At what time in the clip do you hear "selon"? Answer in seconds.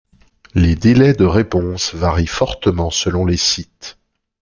2.89-3.23